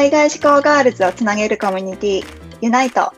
[0.00, 2.24] 海外志向ガールズをつなげるコミュニティ
[2.62, 3.12] ユナイト。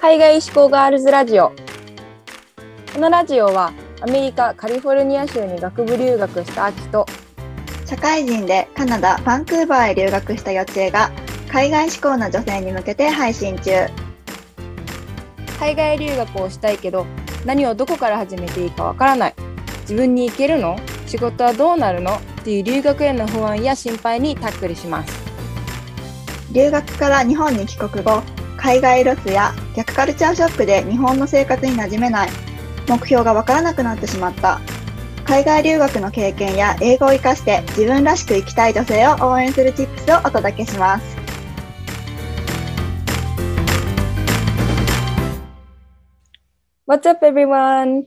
[0.00, 1.52] 海外志向ガールズラジオ。
[2.92, 7.06] このラジオはアメリカカリフォルニア州に学部留学した秋と
[7.84, 11.12] 社会人でカナダバンクーバーへ留学した予知が
[11.52, 13.86] 海外志向の女性に向けて配信中。
[15.60, 17.06] 海外留学をしたいけど
[17.44, 19.34] 何をどこから始めていいかわからない。
[19.82, 20.80] 自分に行けるの？
[21.06, 22.16] 仕事はどうなるの？
[22.16, 25.25] っていう留学への不安や心配にタックルします
[26.52, 28.22] 留学から日本に帰国後
[28.56, 32.30] 海外ロスや逆カルチャーショックで日本の生活に馴染めない。
[32.88, 34.60] 目標がわからなくなってしまった。
[35.24, 41.16] 海外留学の経験や英語を活かして自分らしく生きたい女性を応援するチップスをお届けします。
[46.86, 48.04] What's up everyone?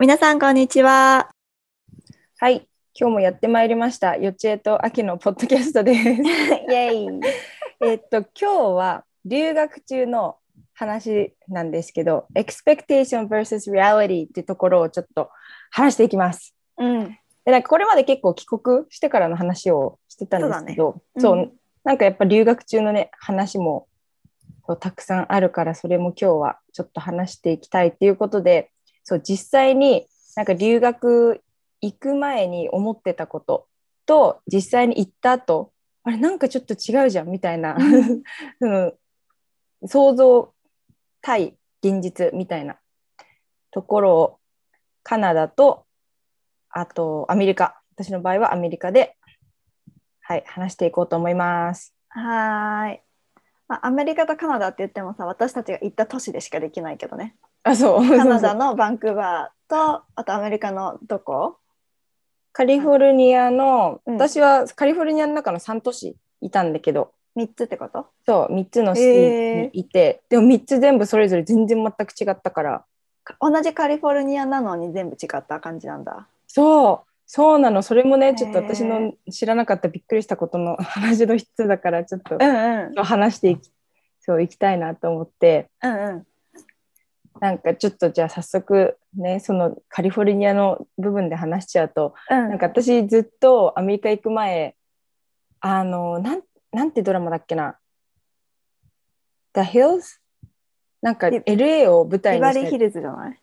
[0.00, 1.30] 皆さんこんにちは。
[2.38, 2.66] はい。
[2.98, 4.16] 今日もやってまいりました。
[4.16, 6.00] よちえと秋のポッドキャストです。
[6.68, 7.06] イエイ
[7.82, 10.36] えっと今日は留学中の
[10.74, 15.30] 話なんですけど expectation versus reality ってところをちょっと
[15.70, 16.54] 話していきます。
[16.76, 17.16] うん。
[17.44, 21.52] でなんかこれまで結構帰国してからの話をしてたんですけどそう,、うん。
[21.82, 23.88] なんかやっぱ留学中のね話も
[24.66, 28.70] そうたくさんあるからそれも今日はちょっと話していきたいっていうことで
[29.04, 31.40] そう実際になんか留学
[31.80, 33.66] 行く前に思ってたこと
[34.04, 37.76] と実際に行った後あれなんかちょっと違うじゃんみたいな、
[38.58, 38.92] その
[39.86, 40.54] 想像
[41.20, 42.78] 対現実みたいな
[43.70, 44.40] ところを
[45.02, 45.86] カナダと
[46.70, 47.76] あとアメリカ。
[47.94, 49.18] 私の場合はアメリカで
[50.22, 51.94] はい話していこうと思います。
[52.08, 53.00] はーい、
[53.68, 57.36] まあ、アメリカとカナダって言ってもさ私たちが行った都市でしかできないけどね。
[57.62, 58.08] あそう。
[58.08, 61.58] カナダのバンクーバーとあとアメリカのどこ？
[62.52, 64.14] カリフォルニアの、うん。
[64.14, 68.06] 私はカリフォルニアの中の3都市いたんだけど ?3 つってこと？
[68.26, 72.84] そう3つの市にいて、でも3つ全部それぞれ全然全く違ったから。
[73.22, 76.26] か同じカリフォルニアなのに全部違った感じなんだ。
[76.46, 77.82] そうそうなの。
[77.82, 83.04] それもねちょっと私の知らなかったびっくりしたことの話の一つだからちょっとうんうん。
[83.04, 83.70] 話していき
[84.20, 85.68] そういきたいなと思って。
[85.82, 86.26] うんうん
[87.38, 92.48] なんかちょっとじゃあ早速ねそのカリフォルニアの部分で話しちゃうとうん。
[92.50, 94.74] なんか私ずっとアメリカ行く前
[95.60, 96.42] あのなん
[96.72, 97.76] なんてドラマだっけな。
[99.54, 100.20] The Hills
[101.02, 103.40] なんかビ LA を舞台ビにしてバリーヒルズじゃない、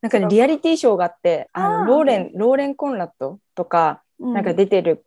[0.00, 5.04] なんかねリアリティショーがあってあのローレンローレン・コンラッドとかうなんか出てる、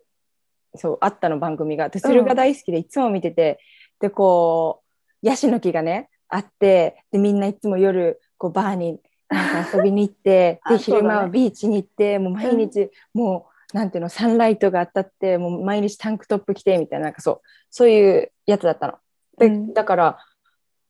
[0.76, 1.90] そうあったの番組が。
[1.90, 3.60] でそれが大好きでいつも見てて、
[4.00, 4.82] でこ
[5.24, 9.00] うヤシの木がねあってでみんないつも夜こうバーに
[9.30, 18.94] なんか遊びに行って あで昼間はビーチに行ってもう毎日、もうなんていうのサンライトが当たってもう毎日タンクトップ着てみたいななんかそうそういうやつだったの。
[19.38, 19.74] で、うん。
[19.74, 20.20] だから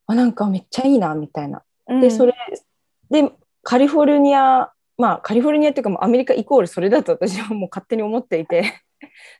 [0.07, 1.63] あなんかめっちゃいいなみたいな。
[1.87, 2.01] うん。
[2.01, 2.33] でそれ
[3.09, 3.31] で
[3.63, 8.63] カリフォルニアまあカリフォルニアっていうかもうアメリカイコールそれだと 私はもう勝手に思っていて。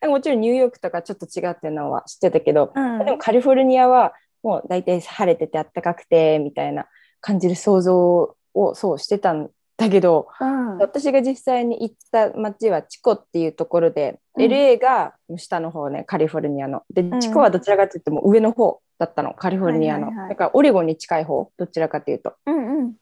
[0.08, 3.06] もちろんニューヨークとかちょっと違うっていうのは知ってたけど、うん。
[3.06, 4.14] でもカリフォルニアは
[4.46, 6.86] もう大体晴れててあったかくてみたいな
[7.20, 10.78] 感じる想像をそうしてたんだけどうん。
[10.78, 14.46] 私が実際に行った街はチコっていうところで、うん。
[14.46, 16.84] LA が下の方ねカリフォルニアの。
[16.94, 17.20] でん。
[17.20, 20.30] チコはどちらかというともう上の方だったのカリフォルニアの、はいはいはい。
[20.30, 22.36] だからオレゴンに近い方どちらかというと。
[22.46, 22.94] うんうん。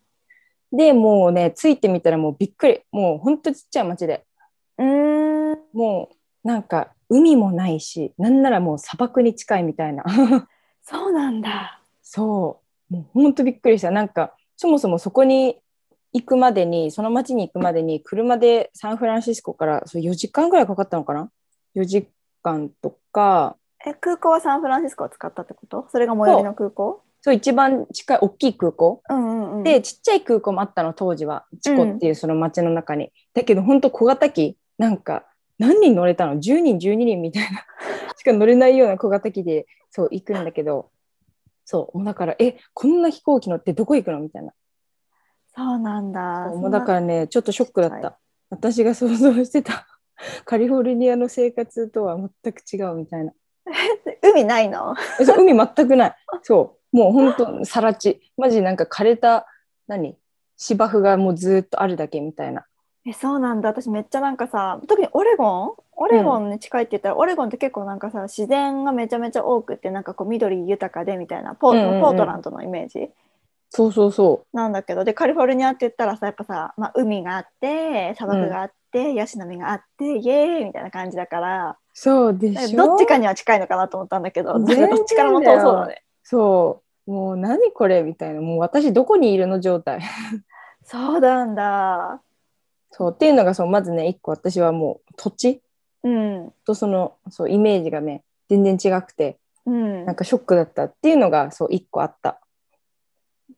[0.71, 2.79] でもうね着いてみたらもうびっくり。
[2.93, 4.25] もうほんとちっちゃい町で。
[4.77, 5.59] うーん。
[5.73, 6.09] も
[6.45, 10.03] うなんか海もないしなんならもう砂漠に近いみたいな
[10.83, 11.81] そうなんだ。
[12.01, 12.59] そ
[12.91, 12.93] う。
[12.93, 13.89] もうほんとびっくりした。
[13.89, 15.57] なんかそもそもそこに
[16.11, 21.29] 行くまでにその町に行くまでに車でサンフランシスコからそう4時間ぐらいかかったのかな
[21.75, 22.07] ？4時
[22.43, 23.55] 間とか。
[23.85, 25.87] え空港はサンフランシスコを使ったってこと？
[25.89, 27.01] それが最寄りの空港？
[27.21, 29.01] そう一番近い大きい空港。
[29.09, 29.63] うんうんうん。
[29.63, 31.45] でちっちゃい空港もあったの当時は。
[31.61, 34.57] チコっていうその町の中に、だけど本当小型機。
[34.77, 35.23] なんか
[35.59, 37.65] 何人乗れたの？10人12人みたいな。
[38.17, 40.89] しか乗れないような小型機でそう行くんだけど。
[41.65, 44.19] そうもうだからえこんな飛行機乗ってどこ行くの？
[44.19, 44.51] みたいな。
[45.55, 46.49] そうなんだ。
[46.49, 48.15] もうだからねちょっとショックだった、はい。
[48.49, 49.87] 私が想像してた。
[50.45, 53.33] カリフォルニアの生活とは全く違うみたいな。
[54.21, 54.95] 海ないの？
[55.37, 56.15] 海全くない。
[56.41, 58.21] そうもう本当さら地。
[58.37, 59.47] マジなんか枯れた
[59.87, 60.17] 何？
[60.57, 62.65] 芝生がもうずっとあるだけみたいな
[63.05, 63.69] えそうなんだ。
[63.69, 65.71] 私めっちゃなんかさ特にオレゴン？
[65.95, 72.01] オレゴンに近いって言ったら、オレゴンって結構なんかさ自然がめちゃめちゃ多くてなんかこう緑豊かでみたいなポ,、うんうんうん。
[72.01, 73.09] ポートランドのイメージ？
[73.69, 82.85] そうそうそなんだけどでカリフォルニアって言ったらさやっぱさ、まあ、海があって砂漠があっってヤシの実があってイエーイみたいな感じだからそうでしょ？
[82.87, 84.67] どっちかには近いのかなと思ったんだけど どっ
[85.07, 86.03] ちからも遠そうだね。
[86.21, 87.11] そう。
[87.11, 88.03] もう何これ？
[88.03, 88.41] みたいな。
[88.41, 90.01] もう私どこにいるの状態？
[90.85, 92.21] そうなんだ
[92.95, 95.61] そうっていうのがそうまずね一個私はもう土地
[96.03, 96.53] うん。
[96.65, 100.05] とそのそうイメージがね全然違くてうん。
[100.05, 102.39] なんかショックだったっていうのがそう一個あった。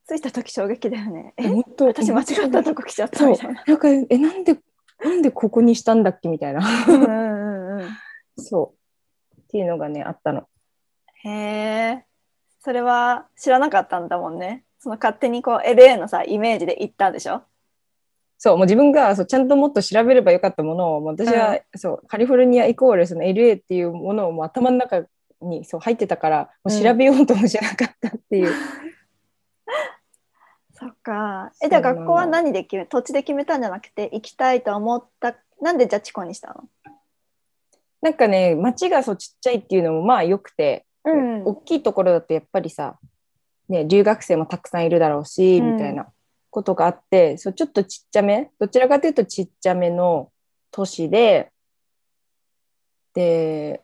[0.08, 1.34] 着いた時衝撃だよね。
[1.38, 1.48] え？
[1.48, 3.64] 本当私間違ったとこ来ちゃったみたいな。
[3.66, 4.58] なんかえなんで
[5.04, 6.62] なんでここにしたんだっけみたいな。
[6.88, 7.90] うんうんうんうん。
[8.42, 8.74] そ
[9.36, 9.42] う。
[9.42, 10.48] っていうのがねあったの。
[11.24, 12.06] へえ
[12.60, 14.64] それは知らなかったんだもんね。
[14.80, 17.42] その勝手にこう LA のさイメージで行ったんでしょ？
[18.38, 25.06] そうもう自分がそうちゃんともっと調べればよかったものを私は、そうカリフォルニアイコールその LA っていうものをもう頭の中
[25.42, 28.52] にそう入ってたからもう調べようともしなかったっていう。
[30.78, 31.52] そっか。
[31.64, 36.66] えじゃあ学校は何で決め土地で決めたんじゃなくて行きたいと思ったなんでじゃあチコにしたの？
[38.02, 41.44] なんかね町がそうちっちゃいっていうのもまあよくて、うん。
[41.46, 43.00] 大きいところだとやっぱりさ、
[43.70, 45.74] ね、留学生もたくさんいるだろうし、うん。
[45.74, 46.08] みたいな
[46.56, 50.31] ことがあってそうちょっとちっちゃめどちらかというとちっちゃめの
[50.72, 51.52] 都市で
[53.13, 53.84] で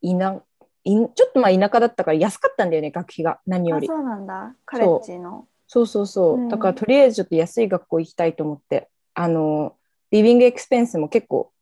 [0.00, 0.40] いな
[0.84, 3.86] いちょっとまあ田舎だったから安かったんだよね学費が何より。
[3.88, 4.54] あそうなんだ。
[4.64, 5.46] カレッジの。
[5.68, 6.48] そうそうそう、うん。
[6.48, 8.88] だからとりあえずちょっと安い学校行きたいと思って。
[9.14, 9.76] あの
[10.10, 11.52] リビングエクスペンスも結構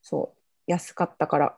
[0.00, 1.56] そう安かったから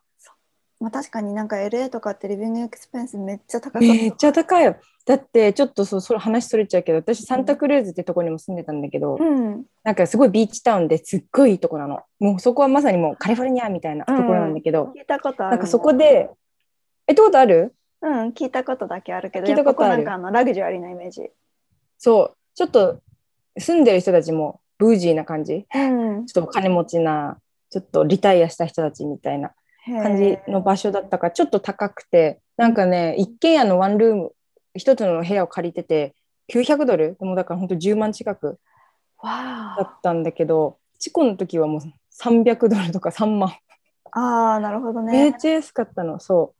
[0.83, 3.89] まあ確かになんか LA とかってリビングエクスペンスめっちゃ高そう。
[3.89, 4.77] めっちゃ高いよ。
[5.07, 9.65] だってちょっとそうそれ話それちゃうけど私サンタクルーズってとこにも住んでたんだけど、うん。
[9.85, 12.01] なんかすごいビーチタウンですっごいいいとこなの。
[12.19, 15.57] もうそこはまさにもうカリフォルニアみたいなところなんだけど、聞いたことある。
[15.57, 16.31] なんかそこで
[17.07, 17.75] えどうことある？
[18.01, 19.99] うん聞いたことだけあるけど聞いたことある。
[19.99, 21.31] なんかあのラグジュアリーなイメージ。
[21.99, 22.37] そう。
[22.55, 23.01] ちょっと
[23.57, 25.65] 住んでる人たちもブージーな感じ？
[25.73, 26.27] うん。
[26.27, 27.39] ちょっとお金持ちな
[27.71, 29.53] ちょっとリタイアした人たちみたいな
[29.85, 34.33] 感じの場所だったからちょっと高くてなんかね一軒家のワンルーム
[34.75, 36.15] 一つの部屋を借りてて
[36.53, 37.17] 900ドル？
[37.21, 38.59] もうだから本当10万近く
[39.19, 41.81] わだったんだけどチコの時はもう
[42.21, 43.51] 300ドルとか3万、
[44.13, 45.13] ああーなるほどね。
[45.13, 46.21] めっちゃ安かったの。
[46.21, 46.57] そう。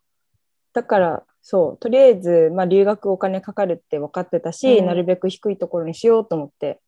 [0.73, 1.77] だからそう。
[1.79, 4.87] とりあえず、まあ、留学お金かかるって分かってたし、うん。
[4.87, 6.81] なるべく低いところにしようと思って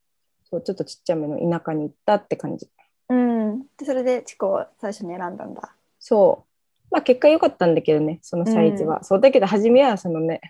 [0.50, 2.68] そうちょっとちっちゃめの田舎に行ったって感じ。
[3.10, 3.60] うん。
[3.76, 6.44] でそれでチコを最初に選んだんだそ
[6.90, 6.94] う。
[6.94, 9.02] まあ結果良かったんだけどね、そのサイズは。
[9.04, 10.42] そうだけど初めはそのね、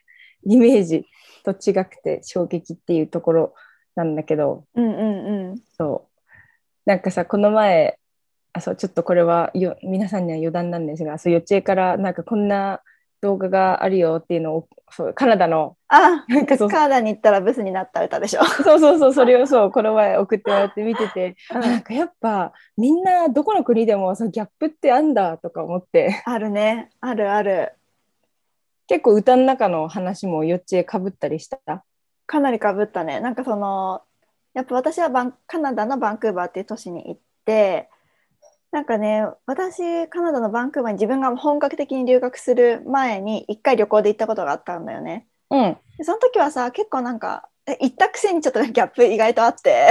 [0.45, 1.07] イメージ
[1.45, 3.55] と違くて衝撃っていうところ
[3.95, 6.41] なんだけど、うんうんうんそう。
[6.87, 8.01] なんかさ、この前、
[8.53, 12.83] あそうちょっとこれはよ皆さんには余談なんですが、そう、幼稚園からなんかこんな
[13.25, 16.69] 動画があるよっていうのを、そうカナダの、あなんかそう。
[16.69, 21.61] カナダに行ったらブスになった歌でしょ、そうそうそう、 それをそう、この前送ってもらって見てて、うん。
[21.63, 26.23] なんかやっぱみんなどこの国でもそのギャップってあんだとか思って。
[26.27, 26.91] あるね。
[27.01, 27.73] あるある。
[28.87, 31.83] 結構歌の中の話も幼稚園かぶったりした？
[32.27, 33.21] かなりかぶったね。
[33.21, 34.03] なんかその
[34.53, 37.89] やっぱ私はバンカナダのバンクーバーっていう都市に行って
[38.75, 45.77] なんかね私カナダのバンクーバーに自分が本格的に留学する前に一回旅行で行ったことがあったんだよねうん。
[45.97, 49.91] でその時はさ結構なんかえ行ったくせにちょっとギャップ意外とあって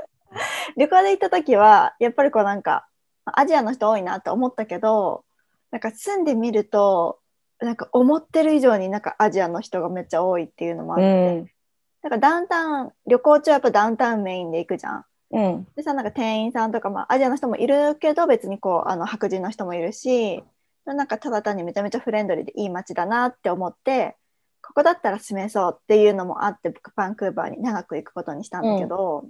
[0.78, 2.88] 旅行で行った時はやっぱりこうなんか
[3.26, 5.26] アジアの人多いなって思ったけど
[5.70, 7.18] なんか住んでみると
[7.60, 11.50] なんか思ってる以上になんかアジアの人がめっちゃ多いっていうのもあっうて、ん。
[12.04, 15.04] なんかダウンタウン旅行中はやっぱダウンタウンメインで行くじゃん。
[15.30, 15.66] うん。
[15.76, 20.42] でさなんか店員さんとか、まあ、アジアの人もいるけど別にこうあの白人の人もいるし
[20.84, 24.16] なんかただ単にめちゃめちゃフレンドリーでいい街だなって思って
[24.62, 29.26] ここだったら住めそうっていうのもあってバンクーバーに長く行くことにしたんだけど、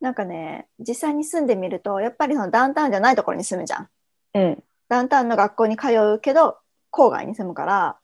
[0.00, 3.88] なんかね実際に住んでみるとやっぱりそのダウンタウンじゃないところに住むじゃん。
[4.34, 4.62] うん。
[4.88, 6.58] ダウンタウンの学校に通うけど
[6.92, 7.98] 郊外に住むから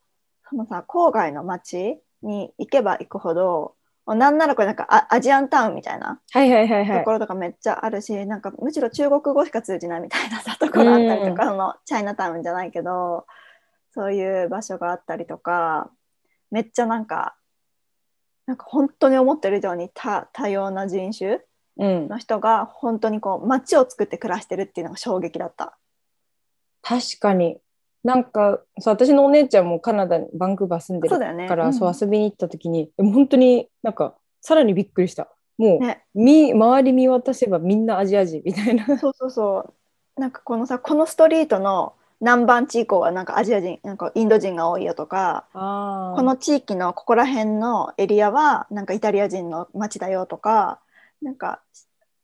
[0.49, 3.75] そのさ郊外の街に行けば行くほど
[4.15, 7.13] なんならこれなんかアアジアンタウンみたいなはいはいはいはいとこ。
[7.13, 13.27] ろとかめっちゃあるし、なんかむしろ中国語しか通じないみたいなさところあったりとか、そのチャイナタウンじゃないけど
[13.93, 15.91] そういう場所があったりとか
[16.51, 17.35] めっちゃなんか
[18.47, 21.41] なんか本当に思ってる以上に多多様な人種
[21.79, 22.09] うん。
[22.09, 25.77] の人が本当にこう街を作って暮らしてるっていうのが衝撃だった。
[26.81, 27.59] 確かに。
[28.07, 31.49] なんかそう私のお姉ちゃんもカナダにバンクーバー住んでるそうだよね。
[31.49, 31.75] から、うん。
[31.75, 35.29] そう遊びに行った時に本当になんかさらにびっくりした。
[35.59, 36.05] もう、ね。
[36.15, 38.87] み周り見渡せばみんなアジア人みたいな。
[38.99, 39.75] そうそうそ
[40.17, 40.21] う。
[40.21, 50.79] なんかこのさ、このストリートの何番地以降はなんかアジア人、なんかインド人が多いよとか、あこの地域のここら辺のエリアはなんかイタリア人の街だよとか、
[51.21, 51.61] なんか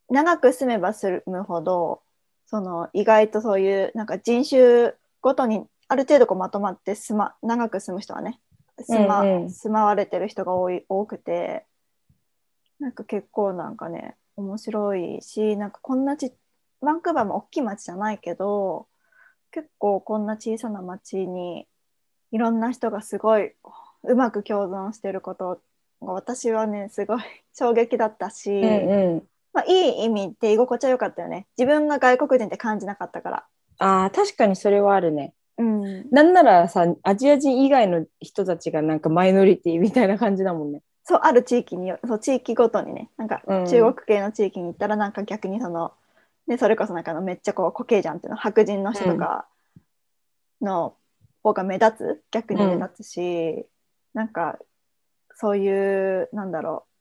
[0.08, 2.02] 長く住めば住むほど
[2.46, 8.40] その意外とそういうなんか人種ごとにある程度こうまとまって住ま長く住む人はね
[8.86, 11.64] 住ま,、うんうん住まわれてる人が多い多くて
[12.80, 16.32] なんか結構なんかね面白いしなんかこんなち
[16.80, 18.86] バンクーバーも大きい町じゃないけど
[19.52, 21.66] 結構こんな小さな町に
[22.32, 23.52] いろんな人がすごい
[24.04, 25.60] うまく共存してること
[26.00, 27.20] が私はねすごい
[27.54, 29.28] 衝撃だったし、うんうん。
[29.52, 33.46] まあ、いい意味で居心地は良かったよね自分が外国人って感じなかったから。
[33.82, 35.34] ああ、確かにそれはあるね。
[35.58, 40.82] うん、なんならさ、アジア人以外の人たちがなんかマイノリティみたいな感じだもんね。
[41.04, 43.10] そうある地域によそう地域ごとにね。
[43.16, 43.66] なんかうん。
[43.66, 45.92] 中国系の地域に行ったらなんか逆にその、
[46.46, 49.46] ね、それこそなんかあのめっちゃこうコケージャンっていうの白人の人とか
[50.60, 50.94] の
[51.42, 52.22] 方が目立つ？
[52.30, 53.66] 逆に目立つし、
[54.14, 54.58] なんか
[55.34, 56.91] そういうなんだろう、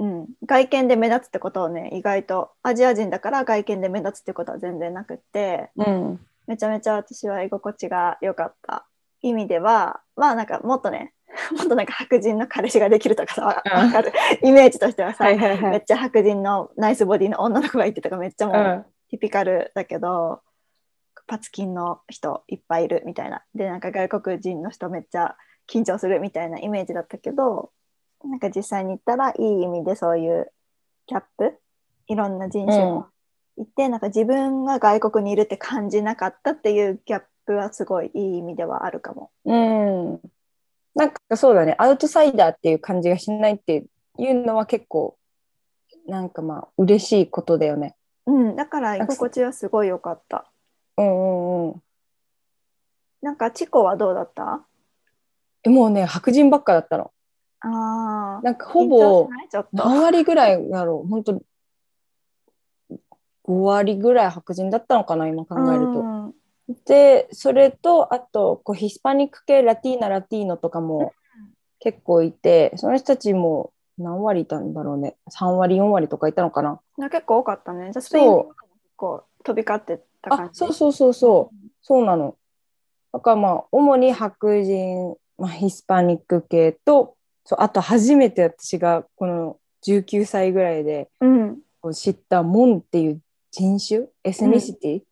[0.00, 6.20] うん、外見で目立つってことをね意外とアジア人だから外見で目立つってことは全然なくってうん。
[6.46, 8.86] めちゃめちゃ私は居心地が良かった
[9.20, 11.12] 意味ではまあなんかもっとね
[11.52, 14.10] もっとなんか白人の彼氏ができるとかさわかる
[14.42, 15.70] イメージとしてはさ、はいはいはい。
[15.70, 18.84] めっちゃ白人のナイスボディの女の子がいてとかめっちゃもう、うん。
[19.10, 20.40] ティピカルだけど
[21.26, 25.36] パツキンの人いっぱいいるみたいなでなんか外国人の人めっちゃ
[25.68, 27.70] 緊張するみたいなイメージだったけど
[28.24, 30.52] なんか実際に行ったらいい意味でそういう
[31.06, 31.58] ギャップ？
[32.06, 33.06] いろんな人種も
[33.56, 39.30] いて、なんか自分が外国にいるって感じなかったっていうギャップはすごいいい意味ではあるかも。
[39.44, 40.20] うん。
[40.94, 43.84] なんかそうだね、アウトサイダーっていう感じがしないって
[44.18, 45.16] いうのは結構、
[46.06, 47.94] なんかまあ、嬉しいことだよね。
[48.26, 50.50] うん、だから居心地はすごい良かった。
[50.96, 51.82] うんうんうん。
[53.22, 54.66] なんかチコはどうだった？
[55.62, 57.12] えもうね、白人ばっかだったの。
[57.60, 58.42] ああ。
[58.42, 59.28] なんかほぼ。
[59.72, 61.42] 何割ぐらいだろう、本当
[63.44, 66.00] 5割ぐらい白人だったのかな、今考えると。
[66.00, 66.34] うん
[66.86, 71.12] で、それと、あとこう、ヒスパニック系、ラティーナ、ラティーノとかも
[71.80, 75.16] 結構いて、その人たちも何割いたんだろうね。
[75.30, 76.80] 3割、4割とかいたのかな。
[76.96, 77.90] な結構多かったね。
[77.90, 78.56] じゃあスペイン語も結
[78.94, 80.58] 構飛び交ってた感あ、じ？
[80.60, 81.56] そうそうそうそう。
[81.82, 82.36] そうなの。
[83.12, 87.16] だからまあ、主に白人、まあ、ヒスパニック系と、
[87.50, 91.58] そうあと初めて私がこの19歳ぐらいでうん。
[91.80, 95.02] こう知ったモンっていう人種、エスニシティ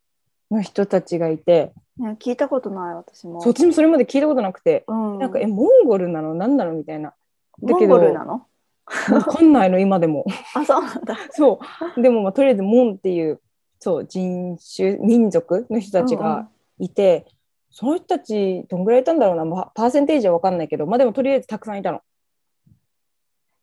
[0.48, 3.40] の人たちがいて、ね、聞いたことない私も。
[3.40, 6.34] そう私もそれまで聞いたことなくて、うん、なんか、え、モンゴルなの？
[6.34, 6.74] 何なの？
[6.74, 7.08] みたいな。
[7.08, 7.14] だ
[7.60, 8.46] モンけど、ゴルなの？
[9.10, 10.24] わかんないの、今でも。
[10.54, 11.16] あ、そうなんだ。
[11.30, 11.58] そ
[11.96, 12.00] う。
[12.00, 13.40] でも、まあ、とりあえず、モンっていう、
[13.80, 17.26] そう、人種、民族の人たちがいて、
[17.70, 22.00] その人たち、どんぐらいいたんだろうな、まあ、パーセンテージは分かんないけど、まあでもとりあえずたくさんいたの。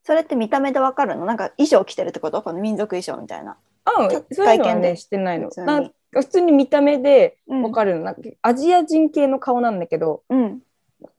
[0.05, 1.25] それって見た目でわかるの？
[1.25, 2.41] なんか衣装着てるってこと？
[2.41, 3.57] この民族衣装みたいな。
[3.85, 5.61] あちょっとそういうのはね、してないの普通。
[5.61, 8.03] になんか普通に見た目でうん分かるの。
[8.03, 10.61] なんかアジア人系の顔なんだけど、うん。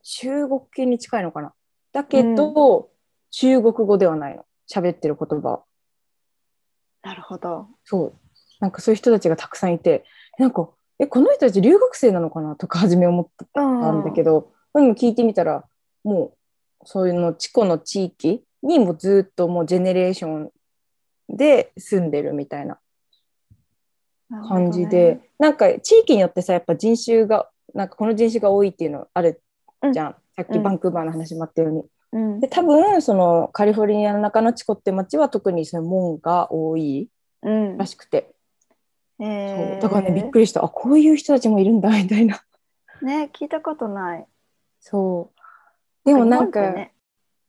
[0.03, 1.53] 中国系に近いのかな？
[1.93, 2.89] だけど、
[3.31, 4.45] 中国語ではないの。
[4.73, 5.61] 喋ってる言葉は。
[7.03, 7.67] なるほど。
[7.85, 8.13] そう。
[8.61, 10.05] なんかそういう人たちがたくさんいて、
[10.39, 12.57] なんか、え、この人たち留学生なのかな？
[12.57, 15.65] とか初め思ったうんんだけど、でも聞いてみたら、
[16.05, 16.33] も
[16.83, 20.51] う、そういうの、地区の地域にもずっともうジェネレーション
[21.29, 22.79] で住んでるみたいな
[24.49, 29.43] 感じで、なんか地域によってさ、やっぱ人種が、なんかこの人種が多いっていうのある
[29.93, 30.17] じゃん。
[30.37, 31.85] さっきバンクーバーの話もあったように。
[32.13, 37.09] うんで、多分、そのカリフォルニアの中のチコって町は特にその門が多い
[37.43, 38.33] うんらしくて。
[39.19, 40.65] えそうーだからね、びっくりした。
[40.65, 42.43] あ、こういう人たちもいるんだ、みたいな。
[43.03, 44.27] ね、聞いたことない。
[44.81, 46.09] そう。
[46.09, 46.93] でもなんか、ね、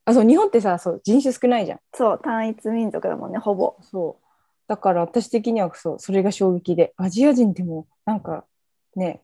[0.07, 1.79] あ、そう、日本ってさ、そう、人種少ないじゃん。
[1.93, 3.75] そう、単一民族だもんね、ほぼ。
[3.81, 4.25] そう。
[4.69, 8.45] だから私的にはそう、それが衝撃で、アジア人ってもう、なんか
[8.95, 9.21] ね、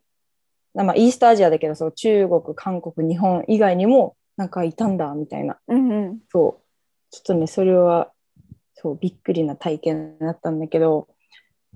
[0.74, 5.58] まあ、イーストアジアだけど、そう、中国、韓国、日本以外にも、なんかいたんだ、みたいな。
[5.70, 6.20] うんうん。
[6.30, 6.64] そう。
[7.12, 8.12] ちょっとね、それは、
[8.74, 11.08] そう、びっくりな体験だったんだけど、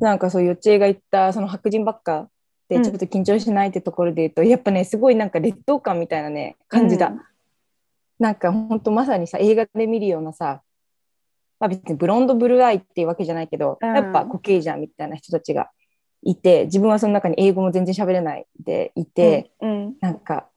[0.02, 2.30] なんかそう、よっちえが言った、その白人ばっか
[2.68, 7.08] で、うんちょっと緊張しないってところで言うと、やっぱね、すごいなんか劣等感みたいなね、感じだ。
[7.08, 7.22] うん
[8.20, 10.62] なんか本当まさにさ映画で見るようなさ、
[11.60, 13.96] まあ、別にブロンドブルーアイっていうわけじゃないけど、うん。
[13.96, 15.70] やっぱコケイジャンみたいな人たちが
[16.24, 20.48] いて自分はその中に英語も全然喋れないでいて、うんなんか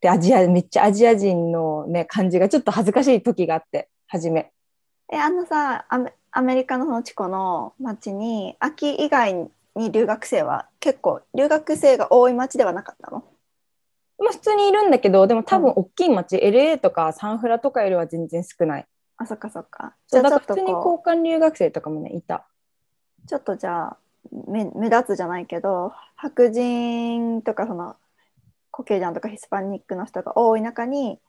[0.00, 4.52] でアジアめっちゃアジア人の、ね、感じがちょっと恥ずかしい時があって初め。
[5.12, 9.34] え、あのさ、アメアメリカのそのチコの町に、秋以外
[9.76, 13.24] に留学生は結構、留学生が多い町ではなかったの？
[14.18, 19.94] まあ普通にいるんだけどでも多分うん大きい町、LA とかサンフラとかよりは全然少ないあ、そっかそっか。
[20.08, 22.46] じゃあだから普通に交換留学生とかもねいた。
[23.24, 23.96] う、ちょっとじゃあ
[24.48, 27.96] 目目立つじゃないけど、白人とかその
[28.70, 31.20] コケジャンとかヒスパニックの人が多い中に、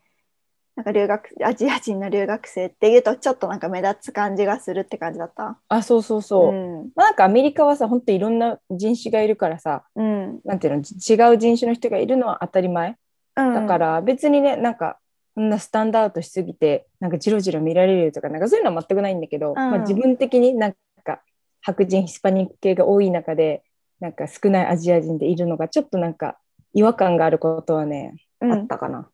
[0.76, 5.58] なんか留学アジア人の留学生っていうとちょっとなんか目立つ感じがするって感じだった？
[5.70, 6.54] あそうそうそう。
[6.54, 6.90] うん。
[6.96, 10.40] まあ、なんかアメリカはさ本当いろんな人種がいるからさうん。
[10.44, 12.98] なんていうのち違う人種の人がいるのは当たり前
[13.38, 14.98] うん、だから別にねなんか
[15.34, 21.20] そんなスタンダードしすぎてなんかジロジロ見られるとかなんかそういうのは全くないんだけど、まあ、自分的になんか
[21.60, 23.64] 白人ヒスパニック系が多い中で
[24.00, 26.38] なんか少ないアジア人でいるのがちょっとなんか
[26.74, 29.10] 違和感があることはね、うんあったかな。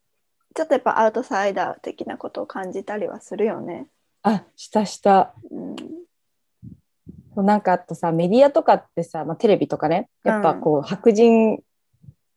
[0.54, 3.88] ちょっとやっぱアウトサイダー的なことを感じたりはするよね。
[4.24, 5.34] あしたした。
[5.50, 7.46] うん。
[7.46, 11.64] なんかあとさメディアとかってさ、まあ、テレビとかねやっぱこう、白人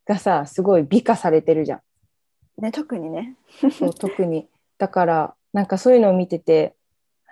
[0.07, 2.63] がさすごい美化されてるじゃん。
[2.63, 3.37] ね、特にね。
[3.77, 6.75] そう特にだからなんかそういうのを見てて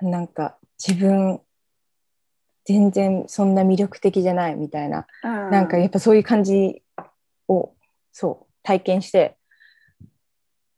[0.01, 1.41] なんか自分
[2.65, 6.83] 全然そんな魅力的じゃないみたいな、うん、なんかやっぱそういう感じ
[7.49, 7.73] を
[8.13, 9.37] そう体験して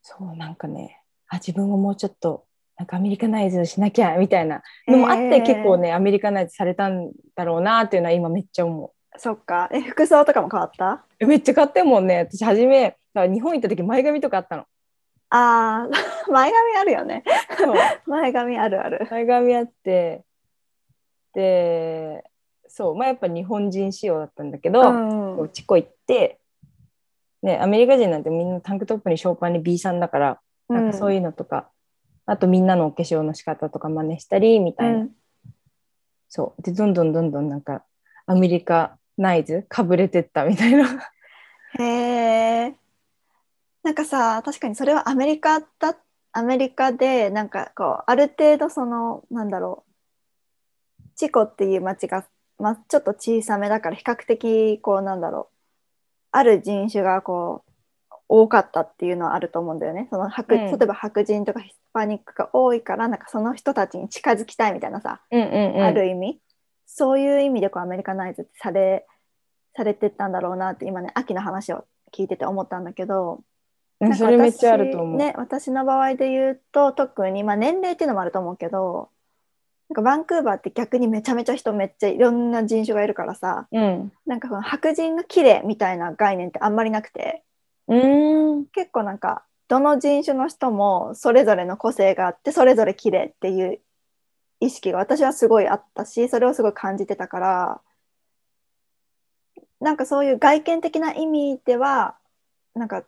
[0.06, 2.44] そうなんかねあ自分ももうちょっと
[2.76, 8.90] なんかアメリカナイズしなきゃみたいなのもあって、えー結構ねアメリカナイズされたんだろうなっていうのは今めっちゃ思う。
[9.18, 9.68] そっか。
[9.72, 11.04] え、服装とかも変わった？
[11.20, 14.62] えめっちゃ買ってんもんね私初め日本行った時前髪とかあったの。
[15.30, 15.88] ああ、
[16.30, 17.22] 前髪あるよね。
[18.06, 19.06] 前髪あるある。
[19.10, 20.24] 前髪あって
[21.32, 22.24] で
[22.66, 24.92] そうまあやっぱ日本人仕様だったんだけど、う
[25.34, 26.40] んこうチコ行って、
[27.44, 31.68] ね、アメリカ人なんてみんなタンクトップにショーパンに B さんだから、なんかそういうのとか
[32.26, 35.10] あとみんなのお化粧の仕方とか真似したりみたいな、うん。
[36.28, 36.62] そう。
[36.62, 37.84] でどんどんどんどんなんか
[38.26, 40.88] アメリカナイズかぶれてったみたいな。
[41.78, 42.74] へえ。
[43.82, 45.98] なんかさ、確かにそれはアメリカだ、
[46.32, 49.84] アメリカで、なんかこう、ある程度その、なんだろ
[50.98, 52.26] う、チコっていう町が、
[52.58, 55.53] まあ、ちょっと小さめだから、比較的、こう、なんだろう、
[56.36, 57.72] ある人種がこう、
[58.28, 60.08] 多かったっていうのはあると思うんだよね。
[60.10, 66.40] その白、うん例えば白人とかヒスパニックが多いから、なんかその人たちに近づきたいみたいなさ、うんうんうんある意味
[66.86, 69.06] そういう意味でこうアメリカナイズってされ
[69.76, 73.40] されてったんだろうなって今ね秋の話を聞いてて思ったんだけど
[74.00, 75.16] うんなんかそれめっちゃあると思う。
[75.16, 79.08] 私ね、私の場合で言うと特に、まあ、年齢っていうのもあると思うけど
[79.90, 84.12] なんかバンクーバーって逆にめちゃめちゃ人めっちゃいろんな人種がいるからさうん。
[84.26, 87.42] なんかその白人が綺麗みたいな概念ってあんまりなくて
[87.88, 88.66] うーん。
[88.66, 93.80] 結構なんかどの人種の人もそれぞれの個性があってそれぞれ綺麗っていう
[94.60, 97.80] 意識が私はすごいあったしそれをすごい感じてたから
[99.80, 102.16] なんかそういう外見的な意味では
[102.74, 103.04] なんか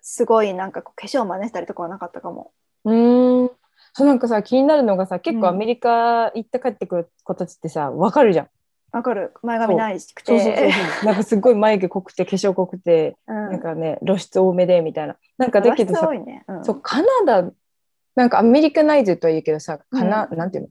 [0.00, 2.52] すごいなんか化粧真似したりとかはなかったかも。
[2.84, 3.50] うーん
[3.92, 5.54] そうなんかさ気になるのがさ結構うん。
[5.54, 8.48] アメリカ行って帰ってくる子たちってさ分かるじゃん。
[8.92, 9.32] わかる。
[9.42, 10.38] 前髪ないしくそう。
[10.40, 10.72] そうそうて。
[10.72, 11.06] そう。
[11.06, 13.34] なんかすごい眉毛濃くて化粧濃くてうん。
[13.50, 15.16] なんかね露出多めでみたいな。
[15.38, 16.44] なんかだけどさね。
[16.48, 16.64] うん。
[16.64, 17.08] そうカナ
[17.42, 17.50] ダ
[18.16, 20.70] なんかアメリカナイズとは言うけどさカナ、なんていうの？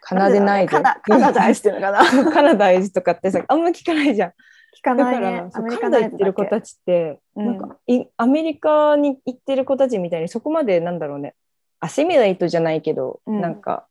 [0.00, 2.04] カナデナイズカナカナダイズっていうのかな？
[2.32, 4.30] カナダイズとかってさあんま聞かないじゃん。
[4.30, 4.34] 聞
[4.82, 5.38] かだかないね。
[5.38, 5.50] ら、。
[5.50, 7.46] そうアメリカナダ行ってる子たちって、うん。
[7.46, 11.34] なんかいアメリカに行ってる子たちみたいにそこまでなんだろうね
[11.80, 13.86] アシミレートじゃないけど、うんなんか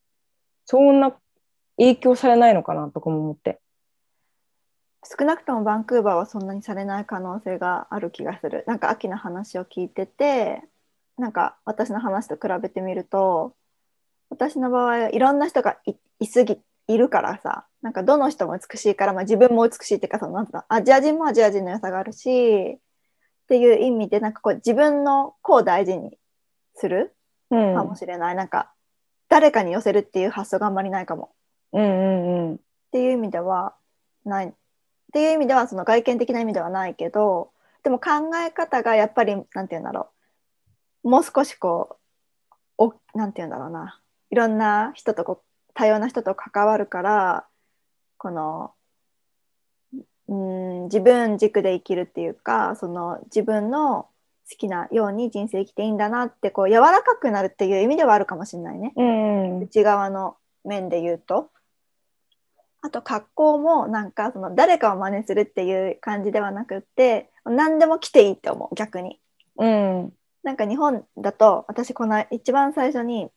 [0.65, 1.15] そんな
[1.78, 3.60] 影響されないのかなとかも思って。
[5.04, 8.65] 少なくともバンクーバーはそんなにされない可能性がある気がする。
[8.67, 10.62] なんか秋の話を聞いてて、
[11.17, 13.56] なんか私の話と比べてみると、
[14.30, 22.78] 私の場合はいろんな人がいいすぎいるからさ、なんかどの人も美しいから、まあ、自分も美しいっていうかそのなんだアジア人もアジア人の良さがあるしっ
[23.47, 26.17] ていう意味でなんかこう自分の子を大事に
[26.76, 27.16] するうん
[27.49, 28.71] かもしれない、なんか
[29.29, 31.31] 誰かに寄せるっていう発想があんまりないかも。
[31.73, 32.55] うんうんうん。
[32.55, 32.57] っ
[32.91, 33.75] ていう意味では
[34.25, 34.47] ない。
[34.47, 34.51] っ
[35.13, 37.51] ていう意味ではその外見的な意味ではないけど
[37.83, 40.10] でも考え方がやっぱりなんて言うんだろ
[41.03, 41.10] う。
[41.10, 41.97] もう少しこ
[42.77, 43.99] うおなんて言うんだろうな。
[44.29, 47.47] いろんな人とこう多様な人と関わるから
[48.17, 48.71] この
[50.27, 54.10] うん自分軸で生きるっていうかその自分の好
[54.55, 58.93] きなように人生生きていいんだなってこう柔らかくなるっていう意味ではあるかもしれないね。
[58.95, 61.49] うん内側の面で言うと。
[62.81, 69.19] あと格好もなんかその誰かを真似するっていう感じではなくって何でも着ていいって思う逆に。
[69.57, 70.13] うん。
[70.43, 73.29] なんか日本だと私この一番最初に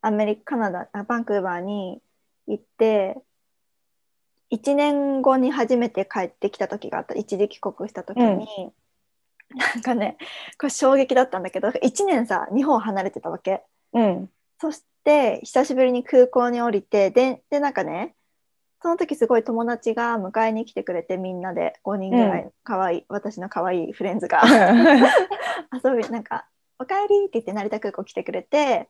[0.00, 2.00] アメリカカナダあバンクーバーに
[2.46, 3.18] 行って
[4.50, 7.14] 1年後に初めて帰ってきた時があった。
[7.14, 8.72] 一時帰国した時に、
[9.54, 10.16] なんかね
[10.58, 13.62] これ衝撃だったんだけど1年さ日本離れてたわけ。
[13.92, 14.30] うん。
[14.60, 18.14] そして久しぶりに空港に降りてででなんかね
[18.82, 24.42] その時すごい友達が迎えに来てくれてみんなで5人ぐらい可愛い、私の可愛いフレンズが。
[25.84, 26.46] 遊びなんか
[26.78, 28.88] 「おかえり」って言って成田空港来てくれて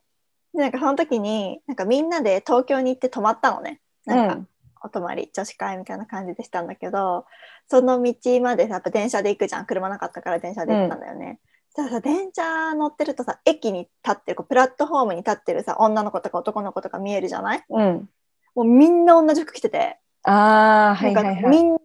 [0.53, 3.81] でなんかその時になんかみんなで東京に行って泊まったのね。
[4.05, 4.49] なんか、うん
[4.83, 7.27] お泊まり女子会みたいな感じでしたんだけど
[7.69, 9.67] その道までやっぱ電車で行くじゃん。
[9.67, 11.41] 車なかったから電車で行ったんだよね。
[11.71, 17.65] そしたらさ電車乗ってるとさ駅に立ってるこうプラットフォームに立ってるさ女の子とか男の子とか見えるじゃない？
[17.69, 18.09] うん。
[18.55, 21.79] もうみんな同じ服着てて、あみんな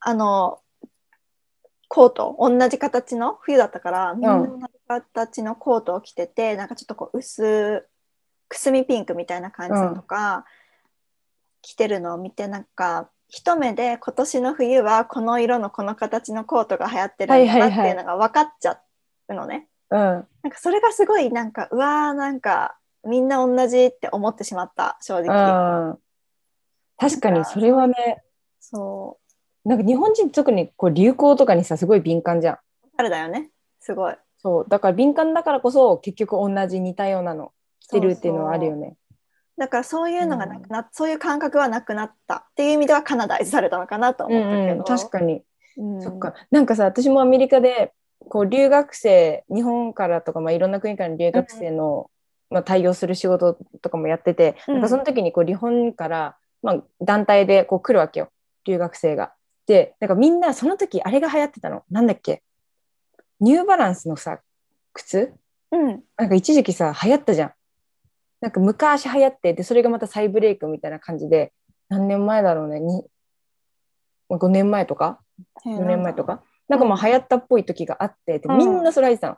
[0.00, 0.58] あの
[1.88, 7.86] コート同じ形の冬だったからみんな同じ形のコートを着てて、なんかちょっとこう薄
[8.48, 10.44] くすみピンクみたいな感じのとか、
[11.66, 18.78] 着てるのを見てなんか一目で今年の冬はこの色のこの形のコートが流行ってるんだなっていうのが分かっちゃ
[19.28, 19.66] うのね。
[19.90, 19.98] うん。
[19.98, 25.90] なんかそれがすごいなんかうわーなんかみんな同じって思ってしまった正直。
[25.90, 25.98] うん。
[26.98, 28.22] 確かにそれはね、
[28.60, 29.18] そ
[29.64, 32.54] なんか日本人特にこう流行とかにさ、すごい敏感じゃん。
[32.54, 32.58] う。
[32.96, 33.50] あれだよね。
[33.80, 34.14] すごい。
[34.38, 34.66] そう。
[34.68, 37.50] だから敏感だからこそ結局同じ似たようなの
[37.80, 38.96] 着てるっていうのはあるよね。
[39.58, 44.74] だからそういうのがなくなっ、そういう感覚はなくなったっていう意味ではカナダイズされたのかなとう思ったけど。
[44.74, 45.42] んうん、確かに。
[45.78, 46.34] うんそっか。
[46.50, 47.92] なんかさ、私もアメリカで、
[48.28, 52.10] こう、留学生、日本からとか、まあ、いろんな国からの留学生の、
[52.50, 58.30] まあ、対応する仕事とかもやってて、うんなんかその時に、こう、日本から、まあ、団体で、こう、来るわけよ。
[58.64, 59.32] 留学生が。
[59.66, 61.82] で、なんかみんな、その時、あれが流行ってたの。
[61.90, 62.42] なんだっけ
[63.40, 64.40] ニューバランスのさ、
[64.94, 65.34] 靴？
[65.72, 66.02] うん。
[66.16, 67.52] なんか一時期さ、流行ったじゃん。
[68.40, 71.52] なんか昔流行って、で、それがまた再ブレイクみたいな感じで、
[71.88, 72.80] 何年前だろうね。
[72.80, 73.04] に
[74.28, 75.20] まあ5年前とか
[75.64, 79.36] ？4年前とか、なんかもう流行ったっぽい時があって、でうんみんなそれ履いてたの。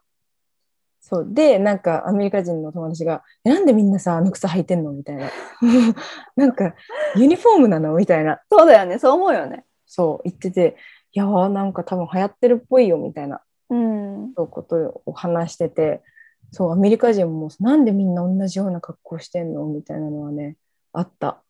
[1.00, 4.92] そうで、なんかアメリカ人の友達が、えなんでみんなさ、あの靴履いてんの？
[4.92, 5.30] みたいな。
[6.34, 6.74] なんか、
[7.14, 7.94] ユニフォームなの？
[7.94, 8.40] みたいな。
[8.50, 8.98] そうだよね。
[8.98, 9.64] そう思うよね。
[9.86, 10.76] そう言ってて、
[11.12, 14.32] いやーなんか多分流行ってるっぽいよみたいなうん。
[14.36, 16.02] そうことを話してて、
[16.50, 19.66] そう、アメリカ人もなんでみんな同じような格好してんの？
[19.66, 20.56] みたいなのはね、
[20.92, 21.42] あった。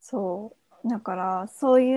[0.00, 0.52] そ
[0.84, 0.88] う。
[0.88, 1.92] だからそうい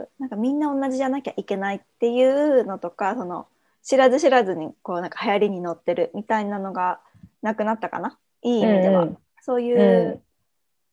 [0.00, 3.46] うなんかみんな同じじゃなきゃいけないっていうのとかその
[3.82, 7.00] 知らず知らずにこうなんか流行りに乗ってるみたいなのが
[7.42, 8.18] なくなったかな？
[8.42, 9.18] いい意味では、うんうん。
[9.40, 10.22] そういう、うん。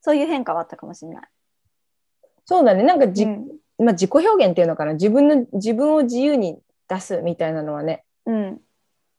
[0.01, 1.23] そういう変化はあったかもしれない。
[2.45, 3.47] そうだね、なんかじ、うん。
[3.79, 4.93] まあ、自己表現っていうのかな？
[4.93, 8.05] 自分の自分を自由に出すみたいなのはね。
[8.27, 8.61] うん、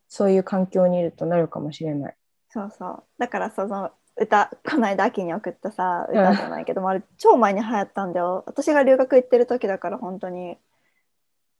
[0.09, 2.17] そういう環境にいるとなるかもしれない。
[2.49, 3.03] そうそう。
[3.19, 8.45] だからその歌この間秋に送ったさ歌じゃないけども、あれ超前に流行ったんだよ。
[8.47, 10.57] 私が留学行ってる時だから本当に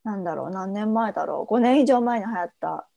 [0.05, 1.53] なんだろう何年前だろう。
[1.53, 2.89] 5年以上前に流行った。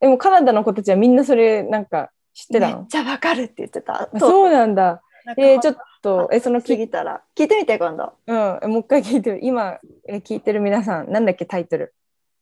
[0.00, 2.78] でもカナダの子たちはみんなそれなんか知ってたの？
[2.80, 4.10] めっちゃわかるって言ってた。
[4.12, 5.02] あそうなんだ。
[5.38, 7.20] えー、ちょっと、え、そのき、過ぎたら。
[7.34, 8.12] 聞いてみて今度。
[8.28, 9.40] うん、えもう一回聞いてる。
[9.42, 11.94] 今、え聞いてる皆さん、なんだっけ、タイトル。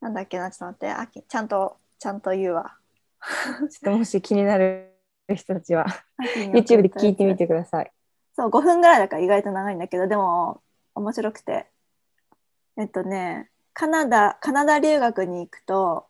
[0.02, 0.90] なんだっけなちょっと待って。
[0.90, 2.76] 秋ちゃんとちゃんと言うわ。
[3.70, 4.92] ちょっともし気になる
[5.34, 5.86] 人たちは、
[6.52, 7.90] YouTube で聞いてみてください。
[8.36, 10.60] そう5分ぐらいだから意外と長いんだけどでも
[10.94, 11.66] 面白くて。
[12.76, 16.06] えっとねカナダカナダ留学に行くと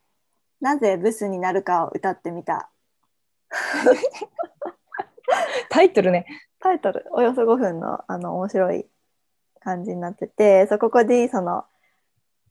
[0.60, 2.70] なぜブスになるかを歌ってみた。
[5.68, 6.26] タイトルね。
[6.60, 7.06] タイトル。
[7.12, 8.86] およそ5分のあの面白い
[9.60, 11.66] 感じになっててそここでその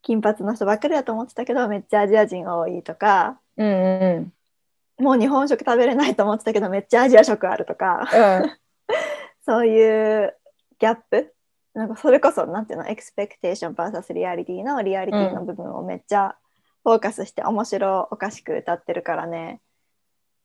[0.03, 4.29] 金髪の人ばっかりだと思ってたけどめっちゃアジア人多いとかうんう
[4.99, 8.51] んもう日本食食べれないと思ってたけどめっちゃアジア食あるとかうん。
[9.45, 10.37] そういう
[10.77, 11.33] ギャップ
[11.73, 16.35] なんかそれこそなんていうのエクスペクテーション VS リアリティのリアリティの部分をめっちゃ
[16.83, 19.59] フォーカスして面白おかしく歌ってるからね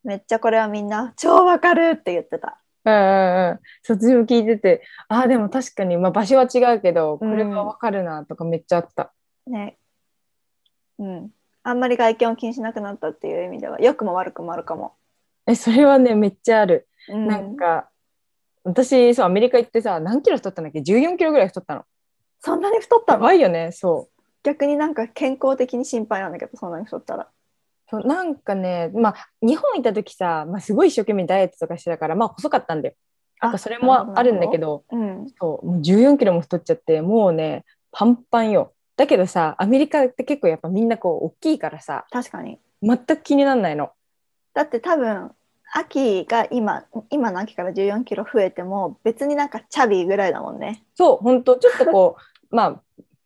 [0.04, 2.60] めっちゃこれはみんな超わかるって言ってた。
[2.84, 3.60] うんうんうん。
[3.82, 9.12] そっちも聞いてて、ああ、でも確かに、まあ場所は違うけど、これはわかるなとかめっちゃあった。
[9.48, 9.78] ね。
[10.98, 11.30] うん。
[11.62, 14.94] あんまり外見を気にしなくなったっていう意味では良くも悪くもあるかも。
[15.46, 16.88] え、それはね、めっちゃある。
[17.08, 17.90] うん、なんか、
[18.64, 21.84] 私、そう、アメリカ行ってさ、何キロ太ったんだっけ ?14 キロぐらい太ったの。
[22.40, 24.22] そんなに太ったやのばいよね、そう。
[24.42, 27.28] 逆になんか健康的に心配なんだけどそんなに太ったら。
[27.90, 32.94] そうなんかね、まあ、日本行った時さ、まあ、すごい一生懸命ダイエットとかしてたから、まあ、細かったんだよ。
[33.40, 35.26] なんかそれもあるんだけど、うん。
[35.38, 38.74] そう、もう14キロも太っちゃって、もうね、パンパンよ。
[38.98, 42.58] だけどさ、アメリカって結構やっぱみんなこう、大きいからさ、確かに。
[42.82, 43.92] 全く気にならないの。
[44.54, 45.30] だって多分
[45.72, 50.82] 秋が今今の秋から14キロ増えても別になんかチャビーぐらいだもんね。
[50.96, 52.22] そう、本当ちょっとこう、
[52.54, 52.82] ま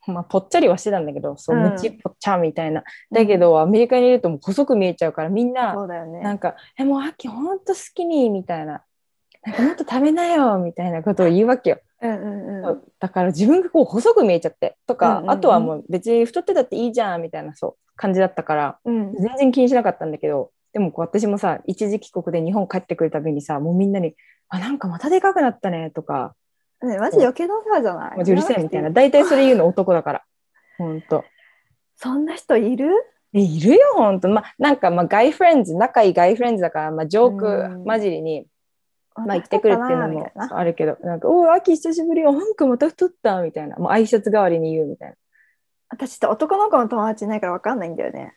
[0.06, 2.85] あ、まあ、ぽっちゃりはしてたんだけど、そう、うんむちぽっちゃみたいな。
[3.11, 6.20] だけど、アメリカにいるともう細く見えちゃうから、みんな、そうだよね。
[6.20, 8.82] なんか、え、もう秋ほんと好きに、みたいな。
[9.42, 11.80] なんかもっと食べなよ、みたいなことを言うわけよ。
[12.02, 12.26] うんう
[12.62, 12.82] んうん。
[12.98, 24.14] だから自分がこう細く見えちゃって、とか、うんうんうんあとはもう別に太ってたっていいじゃん、みたいな、そう、感じだったから、うん、全然気にしなかったんだけど、でもこう私もさ、一時帰国で日本帰ってくるたびにさ、もうみんなに、
[24.48, 26.34] あ、なんかまたでかくなったね、とか、
[26.82, 28.18] ね、マジ余計なお世話じゃない？
[28.18, 28.90] マジうるせえみたいな。
[28.90, 30.22] 大体それ言うの男だから。
[30.78, 31.24] ほんと。
[31.94, 32.88] そんな人いる？
[33.34, 34.28] え、いるよ、ほんと。
[34.28, 38.46] まあ、なんか、まあ、ガイフレンズ、仲いいガイフレンズだから、まあ、ジョーうんク混じりに、
[39.14, 43.77] まあ、ま言ってくるっていうのもあるけど、なんか、おお、秋久しぶりよ、なんかまた太った、みたいな。
[43.77, 45.16] もう挨拶代わりに言うみたいな。
[45.88, 48.35] 私って男の子の友達いないから分かんないんだよね。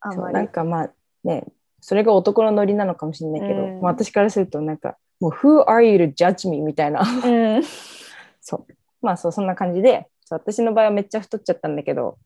[0.00, 0.34] あんそうまり。
[0.34, 0.90] なんかまあ、
[1.24, 1.46] ね、
[1.80, 6.60] それが男のノリなのかもしれないけど、うんまあ、私からすると、なんか、もう、Who are you to judge me?
[6.60, 7.00] みたいな。
[7.00, 7.62] うん。
[8.40, 8.72] そう。
[9.00, 12.18] まあ、そう、そんな感じで、私の場合はめっちゃ太っちゃったんだけど、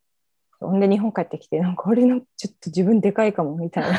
[0.61, 3.99] ほんで日本帰ってきて、なんか俺のちょっと自分でかいかもみたいな。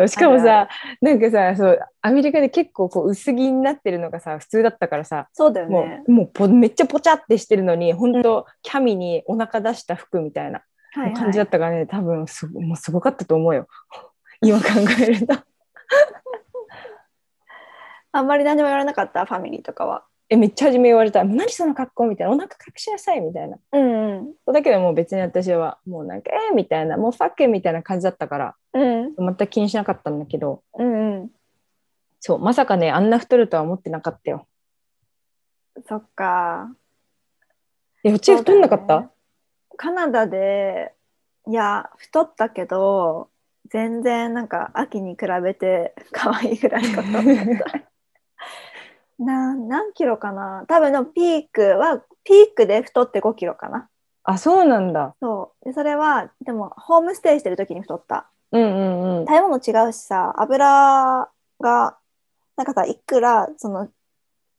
[0.00, 0.68] そうしかもさ、
[1.02, 6.02] なんかさそう、アメリカで結構こう薄着になってるのがさ、普通だったからさ、そうだよもね。
[6.06, 13.68] うもうぽめっちゃポチャってしてるのに、本当、キャミにお腹出した服みたいなはい感じだったからね、多分すごもうすごかったと思うよ。
[14.40, 14.66] 今考
[15.00, 15.34] えると。
[18.12, 20.04] あんまり何も言われなかった、ファミリーとかは。
[20.32, 21.24] え、めっちゃ初め言われた。
[21.24, 22.32] 何その格好みたいな。
[22.32, 23.58] お腹隠しなさいみたいな。
[23.72, 24.26] うんうん。
[24.46, 31.30] そうだけどもう別に私はもうなんか、えー、みたいな、もうファッケみたいな感じだったから、うん全く気にしなかったんだけど、うんうん。
[32.20, 34.46] そう、まさかね、あんな太るとは思ってなかったよ。
[35.88, 36.70] そっか。
[38.04, 39.08] え、うち太んなかった、ね
[39.76, 40.94] カナダで、
[41.48, 43.30] いや、太ったけど、
[43.68, 47.89] 全然なんか秋に比べて可愛いぐらいかと思った。
[49.20, 50.64] な何キロかな？
[50.66, 53.88] 多分でもピークはピークで太って5キロかな。
[54.24, 55.14] あ、そうなんだ。
[55.20, 55.64] そう。
[55.66, 58.28] でそれはでもホームステイしてる時に太った。
[58.52, 59.26] うんうんうん。
[59.26, 61.28] 食べ物違うしさ油
[61.60, 61.96] が
[62.56, 63.88] なんかさいくらその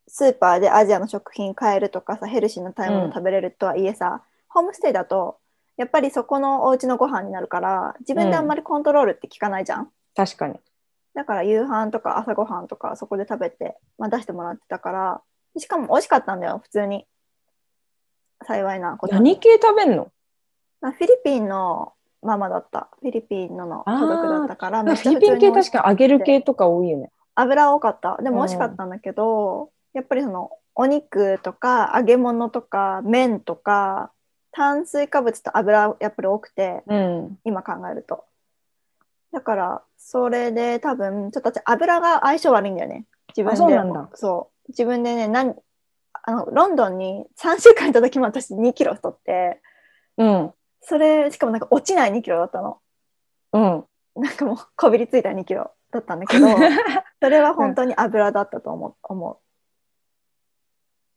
[0.07, 5.37] スーパーでアジアの食品買えるとかさヘルシーな食べ物食べれるとはいえさ、ホームステイだと
[5.77, 10.59] やっぱりそこのお家のご飯になるから自分であんまりコントロールって効かないじゃん、確かに。
[11.13, 15.21] だから夕飯とか朝ごはんとかそこで食べて、まあ、出してもらってたから
[15.57, 17.05] しかも美味しかったんだよ普通に。
[18.43, 19.19] 幸いなことに。
[19.19, 20.11] 何系食べんの？
[20.79, 21.93] まあフィリピンの
[22.23, 22.89] ママだった。
[23.01, 27.11] フィリピンのの家族だったからフィリピン系確かに揚げる系とか多いよね。
[27.35, 28.17] 油多かった。
[28.21, 34.11] でも美味しかったんだけど、やっぱりそのお肉とか揚げ物とか麺とか
[34.51, 37.37] 炭水化物と油やっぱり多くてうん。
[37.43, 38.23] 今考えると
[39.31, 43.05] だからそれで多分ちょっと私油が相性悪いんだよね。
[43.29, 43.53] 自分で。
[43.53, 44.09] あそうなんだ。
[44.13, 44.71] そう。
[44.71, 45.55] 自分でねなん
[46.23, 49.61] あのロンドンに3週間いた時も私2キロ太って。
[50.17, 50.53] うん。
[50.81, 52.79] それしかもなんか落ちない2キロだったの。
[53.53, 53.85] うん。
[54.21, 56.47] なんかもうこびりついた2キロだったんだけど
[57.21, 58.95] それは本当に油だったと思う。
[59.03, 59.37] 思う。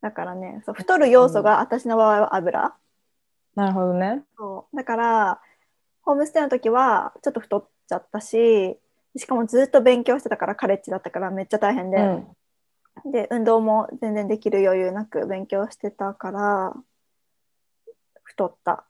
[0.01, 2.77] だからねそう太る要素が私の場合は油、
[3.57, 4.23] なるほどね。
[4.37, 4.77] そう。
[4.77, 5.41] だから
[6.03, 8.77] ホームステイの時はちょっと太っちゃったし
[9.17, 12.27] しかもずっと勉強してたからカレッジだったからめっちゃ大変で、うん。
[13.11, 16.75] で運動も全然できる余裕なく勉強してたから
[18.23, 18.85] 太った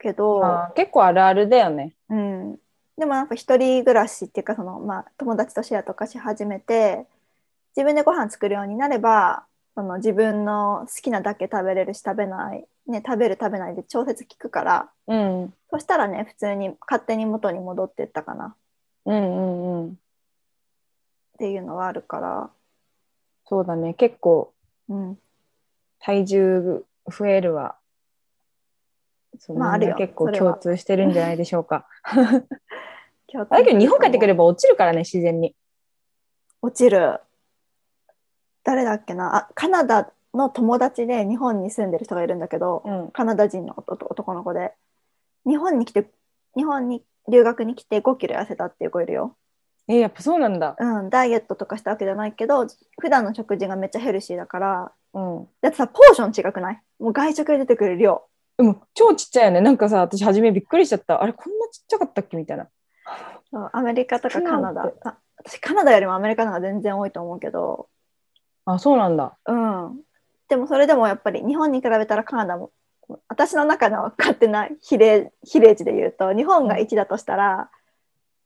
[0.00, 1.94] けど、まあ、結構あるあるだよね。
[2.10, 2.58] うん、
[2.98, 7.06] でもなんか一人暮らしっていうかその、まあ、友達とシェアとかし始めて
[7.76, 9.44] 自分でご飯作るようになれば
[9.74, 15.54] その自分の好きなだけ食べれるし食べない、ね、食べる食べないで調節効くからうん。
[15.70, 18.54] そしたらね普通に勝手に元に戻ってったかなっ
[19.06, 19.98] うんうんうん。
[21.38, 22.50] ていうのはあるから、
[23.46, 23.94] そうだね。
[23.94, 24.52] 結構
[24.88, 25.18] うん、
[25.98, 27.76] 体重増えるは、
[29.38, 31.86] そうまああるよ結構共通してるんじゃないでしょうか。
[33.50, 35.56] だけど日本帰ってくれば落ちるからね、自然に。
[36.62, 37.20] 落ちる
[38.64, 39.36] 誰だっけな？
[39.36, 43.10] あカナダの友達で日本に住んでる人がいるんだけど、うん。
[43.12, 44.72] カナダ人の男男の子で
[45.46, 46.10] 日本に来て
[46.56, 49.36] 日本に留学に来て5キロ痩せたっていう子いるよ、
[49.86, 50.76] え、やっぱそうなんだ。
[50.78, 52.66] うん、ダイエットとかしたわけじゃないけど
[53.00, 55.48] 普段の食事がめっちゃヘルシーだからうん。
[55.60, 56.82] だってさポーション違くない？
[56.98, 58.24] もう外食で出てくる量
[58.56, 59.60] でも超ちっちゃいよね。
[59.60, 61.20] なんかさ、私初めびっくりしちゃった。
[61.20, 62.68] あれ、こんなちっちゃかったっけみたいな。
[63.72, 64.92] アメリカとかカナダ
[65.36, 67.88] 私カナダよりもアメリカの方が全然多いと思うけど
[68.66, 69.36] あ、そうなんだ。
[69.46, 70.00] うん
[70.48, 72.70] でもそれでもやっぱり日本に比べたらカナダも
[73.28, 77.70] 私の中の勝手な比例比例値で言うと日本が1だとしたら、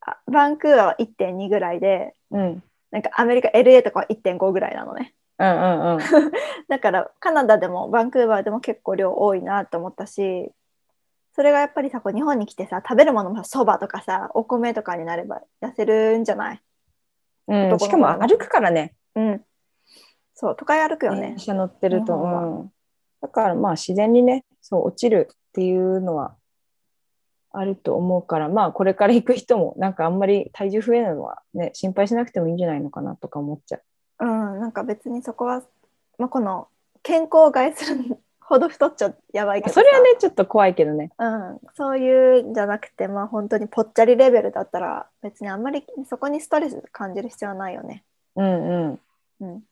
[0.00, 2.62] あバンクーバーは1.2ぐらいでうん。
[2.90, 5.98] なんかアメリカ LA とかは1.5ぐらいなのねうんうんうん。
[6.68, 10.50] だからカナダでもバンクーバーでも結構量多いなと思ったし
[11.34, 16.62] それがやっぱりさこう日本に来てさ食べるものもそばとかさお米とかになれば痩せるんじゃない？
[17.48, 18.94] うん、しかも歩くからね。
[19.16, 19.44] うん
[20.40, 22.04] そう都会歩くよね電車乗ってると。
[22.04, 22.72] 日本はうん。
[23.20, 26.36] だからまあ自然にね、そう落ちるっていうのは
[27.50, 33.82] あると思うから、まあこれから行く人もなんかあんまり体重増えるのはね、心配しなくてもいいんじゃないのかなとか思っちゃう。
[34.20, 35.64] うんなんか別にそこは、
[36.18, 36.68] まあ、この
[37.02, 41.10] 健康を害するほど太っちゃやばいけどさそれはね、ちょっと怖いけどね。
[41.18, 48.04] うん、そういうんじゃなくてまあ本当にぽっちゃりレベルだったら別にあんまりそこにストレス感じる必要はないよね。
[48.36, 49.00] うんうん。
[49.40, 49.62] うん。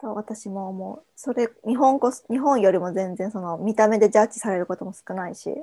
[0.00, 1.02] と私も思う。
[1.16, 5.54] それ日本こそ日本よりも全然その見た目でジャッジされることも少ないし。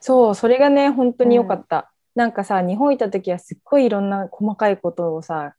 [0.00, 1.92] そう、それがね、本当に良かった。
[2.14, 5.54] なんかさ、日本いた時はすっごいいろんな細かいことをさ、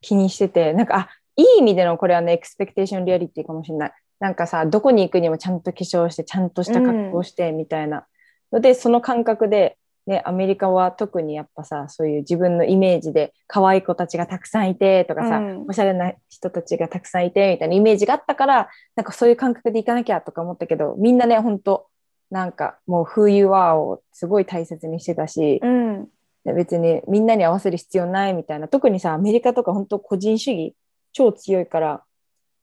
[0.00, 3.92] 気にしてて、なんか、あ、いい意味でのこれはね、 expectation reality かもしれない。
[4.20, 8.06] なんかさ、どこに行くにもちゃんと化粧して、ちゃんとした格好して、みたいな。
[8.52, 9.76] ので、その感覚で、
[10.08, 15.66] ね、アメリカは特にやっぱさ、そういう自分のイメージで、可愛い子たちがたくさんいて、とかさ、うん。
[15.68, 21.86] おしゃれな人たちがたくさんいて、みたいなイメージがあったから、なんかそういう感覚で行かなきゃとか思ったけど、みんなね、本当
[22.30, 26.08] なんかもう Who you are をすごい大切にしてたし、うん。
[26.44, 28.68] で別にみんなに合わせる必要ないみたいな。
[28.68, 30.74] 特にさアメリカとか本当個人主義
[31.12, 32.02] 超強いから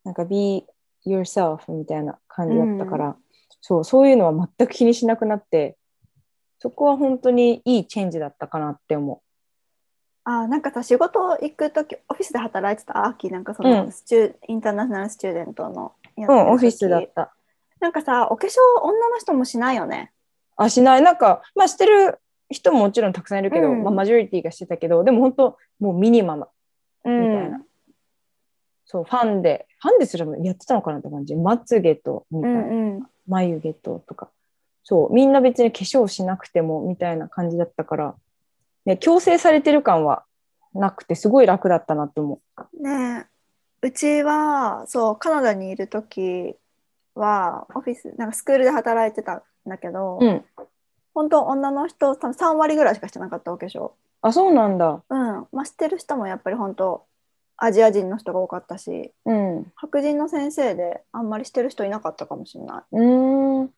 [0.03, 0.65] なんか be
[1.05, 3.15] yourself みたいな感じだったから、
[3.61, 5.77] そうそういうのは全く気にしなくなって
[6.65, 9.21] そこは本当にいいチェンジだったかなって思
[10.23, 13.05] あなんかさ仕事行く時オフィスで働いてた？
[13.05, 13.85] 秋なんかそうん。
[13.85, 17.35] のスチュ、インターナショナルスチューデントのやう、うん、オフィスだっ時た。
[17.79, 20.11] なんかさお化粧女の人もしないよね？
[20.57, 21.03] あしない。
[21.03, 22.17] なんかまあしてる
[22.49, 23.83] 人ももちろんたくさんいるけど、うん。
[23.83, 26.47] まあ、マジョリティがしてたけどでも本当もうミニマム。
[27.03, 27.61] うみたいな、
[28.85, 31.35] そうファンでファンですらもやってたのかなって感じ。
[31.35, 33.03] まつげとみたいな、うんうん。
[33.27, 34.31] 眉毛ととか
[34.85, 38.15] そうみんな別に化粧しなくてもみたいな感じだったから、
[38.85, 40.23] ね、強制されてる感は
[40.73, 42.39] なくてすごい楽だったなって思
[42.79, 43.25] ね
[43.83, 46.55] えうちはそうカナダにいる時
[47.15, 50.25] はオフィスなんかスクールで働いてたんだけど、う。
[50.25, 50.45] うん。
[51.13, 53.91] 本当女の人多分3割ぐらいしかしてなかったお化粧。
[54.21, 55.01] あ、そうなんだ。
[55.09, 55.47] うん。
[55.51, 57.05] まあ、してる人もやっぱり本当
[57.57, 59.59] アジア人の人が多かったしうん。
[59.59, 62.95] う白人の先生であんまりしてる人いなかったかもしれない。
[62.95, 63.71] ーん。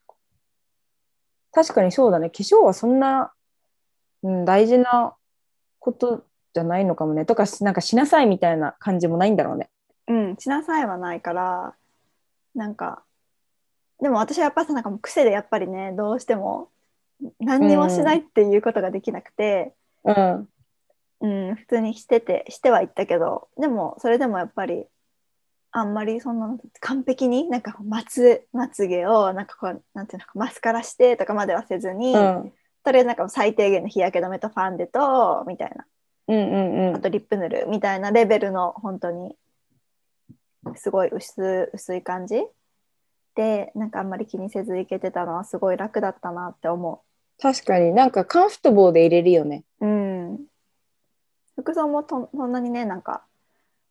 [1.58, 2.30] 確かにそうだね。
[2.30, 3.32] 化粧はそんな、
[4.22, 5.16] うん、大事な
[5.80, 7.24] ことじゃないのかもね。
[7.24, 9.68] とか、なんかしなさいみたいな感じもないんだろうね。
[10.06, 11.74] うん、しなさいはないから
[12.54, 13.02] なんか
[14.00, 16.70] でも私はやっぱさなんかもう癖でやっぱりねどうしても
[17.40, 20.48] 何にもしないっていうことができなくて、うん。
[21.20, 24.84] うん普通にしててしてはいったけどでもそれでもやっぱり
[25.80, 32.52] あんまりそんな完璧になんかまつまつげをなんかこうなんていうのマスカラしてとかまではせずに、うん。
[32.84, 35.86] とりあえずなんか最低限の日焼け止めとファンデとみたいな
[36.28, 36.96] うんうんうん。
[36.96, 39.36] あとリップ塗るみたいなレベルの本当に
[40.76, 42.42] すごい薄薄い感じ
[43.34, 47.02] でなんかあんまり気にせずいけてたのはすごい楽だったなって思
[47.40, 49.64] 確かになんかカンフトボーで入れるよね。
[49.80, 49.86] う。
[49.86, 50.38] うん。
[51.56, 53.22] 服装もとそんなにねなんか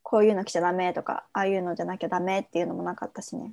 [0.10, 3.52] こういうの着ちゃダメとかああいうのじゃなきゃダメっていうのもなかったしね。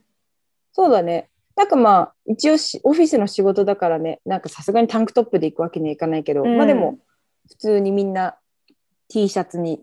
[0.73, 1.29] そうだね。
[1.57, 7.01] なんかまあ、一応しオフィスの仕事だからね、なんかさすがにタンクトップで行くわけにはいかないけど、うんまあでも、
[7.49, 8.37] 普通にみんな
[9.09, 9.83] T シャツに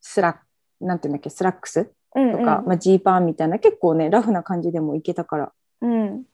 [0.00, 0.40] スラック、
[0.80, 6.24] なんていうんだっけ、スラックスうんとか、まあ、ジーパンみたいな、結構ね、ラフな感じでも行けたから、うん、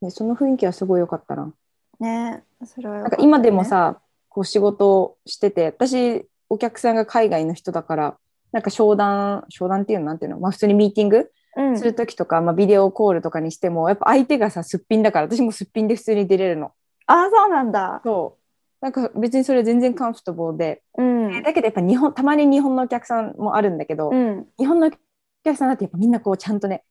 [0.00, 1.52] ね、その雰囲気はすごい良かったな。
[2.00, 8.16] ねそれはよなんか今でも、さ、こう仕事をしてて、私、お客さんが海外の人だから、
[8.52, 16.72] なんか商談、商談っていうのなんていうの、まあ普通にミーティングうんするときとか、まあビデオコールとかにしても、やっぱ相手がさ、すっぴんだから、私もすっぴんで普通に出れるの。
[17.06, 18.00] ああそうなんだ。
[18.04, 18.46] そう。
[18.80, 24.90] なんか別にそれ全然カンフトボーで、うんだけどやっぱ日本、たまに日本のお客さんもあるんだけど、うん日本のお
[25.44, 26.84] 客さんだってやっぱみんなこうちゃんとね、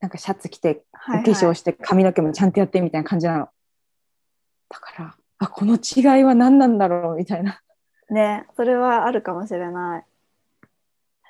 [0.00, 3.48] なんかシャツ着て、おはい化粧して、髪の毛もちゃんとやってみたいな感じなの。
[4.68, 7.60] だから、あ、この違いは何なんだろうみたいな。
[8.12, 10.04] ねそれはあるかもしれない。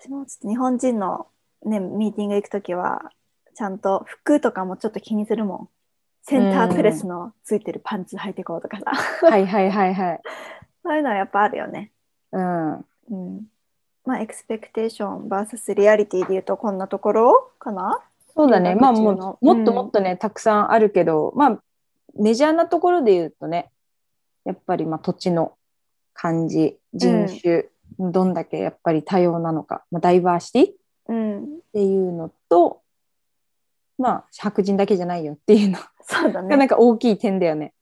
[0.01, 1.29] 私もちょっと日本人の、
[1.65, 3.13] ね、ミーティング行くときは
[3.55, 5.69] ちゃんと服とかもちょっと気にするもん。
[6.25, 8.93] センタープレスのついてるパンツ履いてこうとかさ。
[9.27, 10.21] はいはいはいはい。
[10.83, 11.91] そういうのはやっぱあるよね。
[12.31, 12.73] うん。
[12.77, 13.47] うん。
[14.05, 18.01] まあ、エクスペクテーション VS リアリティで言うとこんなところかな？
[18.35, 18.75] そうだね。
[18.75, 21.63] 留まあもう、もっともっとね、たくさんあるけど、まあ、
[22.15, 23.71] メジャーなところで言うとね、
[24.45, 25.55] やっぱりまあ土地の
[26.15, 27.67] 感じ、人種、
[27.99, 30.71] どんだけやっぱり多様なのか、まあ、ダイバーシティ？
[30.71, 30.75] っ
[31.09, 31.61] うん。
[31.73, 32.81] ていうのと
[33.99, 36.69] まあ白人だけじゃないよっていうのそうだが なんね。
[36.69, 37.73] か大きい点だよね。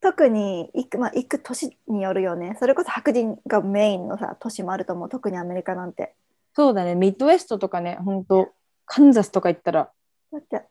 [0.00, 2.56] 特に行く、まあ、行く都市によるよね。
[2.60, 5.08] それこそ白人がメインのさ、都市もあると思う。
[5.08, 6.14] 特にアメリカなんて。
[6.54, 8.48] そうだねミッドウェストとかね本当
[8.84, 9.90] カンザスとか行ったら
[10.32, 10.62] だって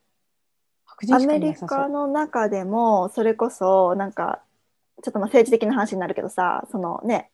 [0.86, 4.42] 白人アメリカの中でもそれこそなんか
[5.04, 7.30] ちょっとまあ政治的な話になるけどさそのね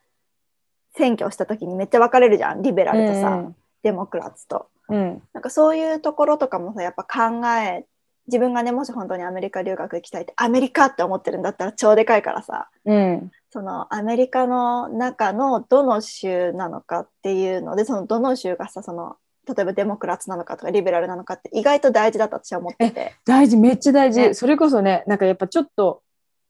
[0.96, 3.52] 選挙をした時にめっちゃ分かれるじゃんリベラルとさ、
[3.82, 4.68] デモクラッツと。
[4.90, 4.96] うん。
[4.96, 7.86] うんなんかそういうところとかもさやっぱ考え
[8.28, 13.32] 自分がねもし本当にアメリカ留学行きたいってアメリカって思ってるんだったら超でかいからさうん。
[13.50, 19.16] そのアメリカの中のどの州なのかっていうのでそのどの州がさその
[19.48, 23.14] 例えばデモクラッツなのかとかリベラルなのかって意外と大事だと私は思ってて。
[23.26, 24.34] 大事めっちゃ大事、ね。
[24.34, 26.02] それこそねなんかやっぱちょっと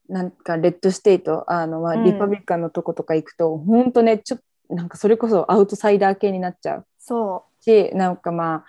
[0.09, 4.37] なんか red state あの、 Republican のとことか行くと、ほんとねちょ
[4.69, 6.85] なんかそれこそ outsider 系になっちゃう。
[6.99, 8.65] そしなんかまあ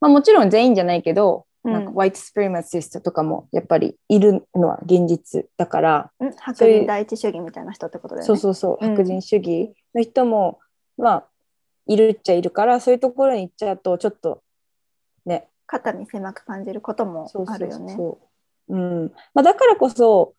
[0.00, 8.26] まあもちろん全員じゃないけど、う、なんか white supremacist とかもやっぱりいるのは現実だから、うん、白人第一主義みたいな人ってことだよね。
[8.26, 8.90] そうそうそううん。
[8.96, 10.58] 白人主義の人も、
[10.96, 11.26] まあ
[11.86, 14.42] いるっちゃいるからそういうところに行っちゃうとちょっと
[15.26, 15.48] ね。
[15.66, 17.94] 肩身狭く感じることもそうそうあるよね。
[17.96, 18.18] そ
[18.68, 18.76] う。
[18.76, 19.12] うん。
[19.34, 20.34] まあ、だからこそ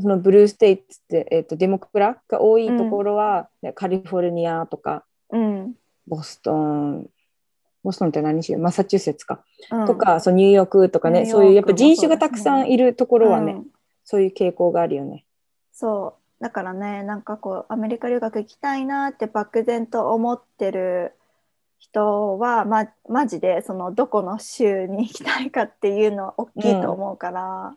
[0.00, 5.74] そのブルーステイツって、えー、とデモクラが多いところは、ねカリフォルニアとかうん。
[6.06, 7.08] ボストン
[7.82, 8.56] ボストンって何州？
[8.56, 9.86] マサチューセッツか、うん。
[9.86, 13.66] とかそうニューヨークとかねそういうやっぱ人種がたくさんいるところはね、うん
[14.06, 15.24] そういう傾向があるよね。
[15.72, 16.42] そう。
[16.42, 21.14] だからねなんかこうアメリカ留学行きたいなって漠然と思ってる
[21.78, 27.76] 人はまマジでそのどこの州に行きたいかっていうのは大きいと思うから、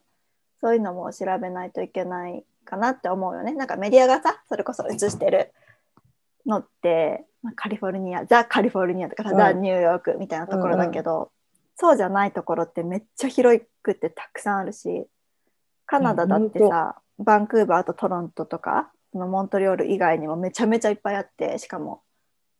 [0.61, 3.53] そういうのも調べないといけないかなって思うよね。
[3.53, 5.53] なんかメディアがさそれこそ映してる
[6.45, 11.31] のって、まあカリフォルニアザ・カリフォルニアとかさ、うんザ・ニューヨークみたいなところだけど、
[11.75, 15.05] そうじゃないところってめっちゃ広くてたくさんあるし
[15.85, 22.01] カナダだってうんさ、バンクーバーとトロントとかそのモントリオール以外にもめちゃめちゃいっぱいあってしかも、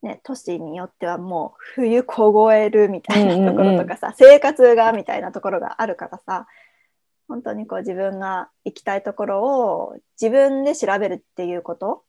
[0.02, 6.48] ね、都市によってはもう冬凍えるみたいなところとかさ、生活がみたいなところがあるからさ
[7.28, 12.04] 本当にこう自分が行きたいところを自分で調べるっていうこと？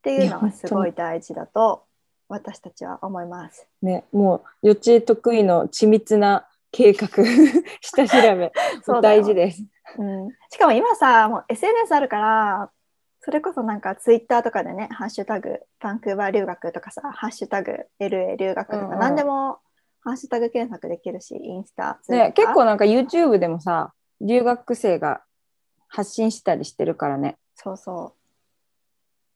[0.00, 1.84] っていうのがすごい大事だと
[2.28, 3.66] 私たちは思います。
[3.82, 7.08] ねもう予知得意の緻密な計画
[7.82, 8.52] 下調べ
[9.02, 9.62] 大事です。
[9.98, 12.70] うん、しかも今さもう SNS あるから
[13.20, 18.98] それこそなんかツイッターとかでね「ハッシュタグバンクーバー留学」とかさ「ハッシュタグ LA 留学」とか、うんうん。
[18.98, 19.58] 何でも
[20.02, 25.22] ハッシュタグ検索できるしインスタ、ね、結構なんか YouTube でもさ留学生が
[25.88, 27.36] 発信したりしてるからね。
[27.54, 28.14] そうそ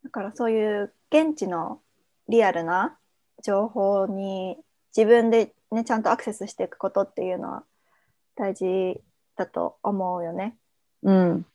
[0.03, 1.80] うだからそういう現地の
[2.28, 2.97] リアルな
[3.43, 4.57] 情報に
[4.97, 7.64] 自分で、ね、ちゃんとアクセスしていくことっていうのは
[8.37, 9.01] 大事
[9.37, 10.57] だと思うよね。
[11.03, 11.47] うん。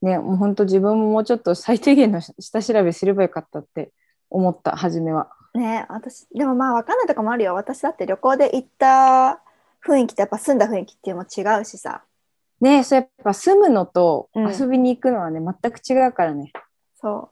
[0.00, 3.92] ね、もう本当自分ももうちょっと最低限の下調べすればよかったって
[4.30, 5.30] 思った、初めは。
[5.54, 9.40] ね私でもまあ分かんないとこもあるよ私だって旅行で行った
[9.84, 12.04] 雰囲気とやっぱ住んだ雰囲気っていうのも違うしさ
[12.60, 16.52] ね、そうやっぱ住むのとうん遊びに行くのはね、全く違うからね。
[17.00, 17.30] そ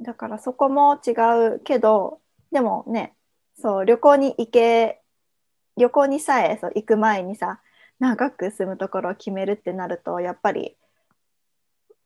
[0.00, 1.12] うだからそこも違
[1.56, 2.20] うけど
[2.50, 3.14] でもね
[3.56, 5.00] そう旅行に行け
[5.76, 7.60] 旅行にさえそう行く前にさ
[8.00, 10.76] 長く住むところを決めるってなるとやっぱり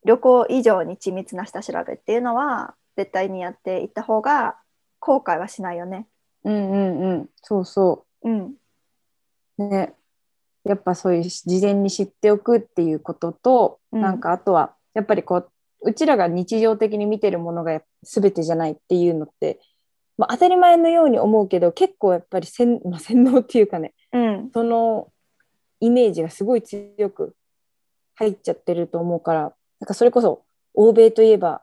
[0.05, 4.57] 旅行以上に緻密な下調べっていうのは絶対にやっていった方が
[5.01, 6.07] 後悔はしないよね。
[6.45, 7.29] うんうんうん。
[7.43, 8.55] そうそうん、
[9.59, 9.69] う。
[9.69, 9.95] ね。
[10.69, 15.51] やっぱそういう事前に知っておくっていうことと、うんなんかあとは、やっぱりこう、
[15.83, 19.61] うちらが日常的に見てるものが全てじゃないっていうのって、
[20.19, 25.11] まあ、当たり前のように思うけど、結構やっぱり洗, まあ、洗脳っていうかね、うん、その
[25.81, 27.35] イメージがすごい強く
[28.16, 29.41] 入っちゃってると思うから、
[29.81, 30.45] なんかそれこそ
[30.75, 31.62] 欧米といえば、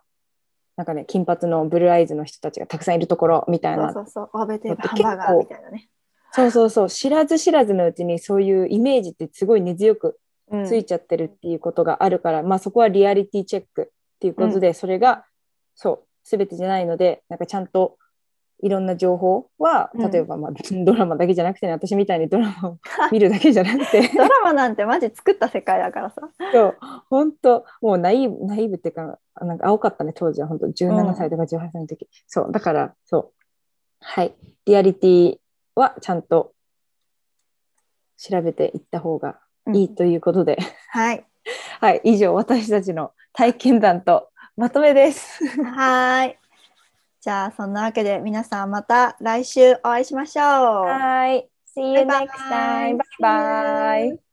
[0.77, 3.93] なんかね、金髪のブルーアイズの人たちがたくさんいるところみたいな。
[3.93, 5.89] そうそうそう欧米といえばハンバーガーみたいなね。
[6.35, 10.19] そうそうそう、知らず知らずのうちにそういうイメージってすごい根強く
[10.51, 15.25] うんついちゃってるっていうことがあるから、まあそこはリアリティチェックっていうことで、それが
[15.75, 17.97] そう、すべてじゃないので、なんかちゃんと
[18.61, 20.51] いろんな情報は、うん例えば、まあ、
[20.85, 22.77] ドラマだけじゃなくてね、私みたいにドラマを
[23.11, 26.21] 見るだけじゃなくて、 ドラマなんてマジ作った世界だからさ。
[26.53, 26.77] そう、
[27.09, 32.07] 本当もうナイーブ、ナイーブっていうか、なんか青かったね、当時は本当17歳とか18歳の時。
[32.27, 33.31] そう、だから、そう。
[33.99, 34.35] はい。
[34.65, 35.37] リアリティ
[35.75, 36.53] はちゃんと
[38.17, 39.39] 調べていった方が
[39.73, 40.57] いいということで、
[40.89, 41.25] はい。
[41.79, 45.45] はい、以上、私たちの体験談とまとめです。
[45.63, 46.37] はーい。
[47.21, 50.45] じゃあ、そんなわけで皆さんまた来週お会いしましょう。
[50.85, 51.49] はい。
[51.75, 52.97] See you next time.
[52.97, 54.24] Bye bye.